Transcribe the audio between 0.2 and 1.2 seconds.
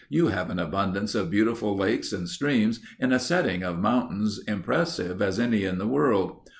have an abundance